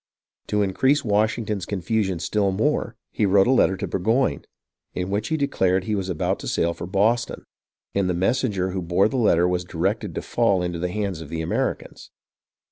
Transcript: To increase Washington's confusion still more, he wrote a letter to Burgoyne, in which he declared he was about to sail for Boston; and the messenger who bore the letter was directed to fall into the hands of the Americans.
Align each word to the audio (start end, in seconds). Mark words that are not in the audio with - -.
To 0.47 0.63
increase 0.63 1.05
Washington's 1.05 1.67
confusion 1.67 2.17
still 2.17 2.49
more, 2.49 2.95
he 3.11 3.27
wrote 3.27 3.45
a 3.45 3.51
letter 3.51 3.77
to 3.77 3.87
Burgoyne, 3.87 4.43
in 4.95 5.11
which 5.11 5.27
he 5.27 5.37
declared 5.37 5.83
he 5.83 5.93
was 5.93 6.09
about 6.09 6.39
to 6.39 6.47
sail 6.47 6.73
for 6.73 6.87
Boston; 6.87 7.43
and 7.93 8.09
the 8.09 8.15
messenger 8.15 8.71
who 8.71 8.81
bore 8.81 9.07
the 9.07 9.17
letter 9.17 9.47
was 9.47 9.63
directed 9.63 10.15
to 10.15 10.23
fall 10.23 10.63
into 10.63 10.79
the 10.79 10.89
hands 10.89 11.21
of 11.21 11.29
the 11.29 11.41
Americans. 11.41 12.09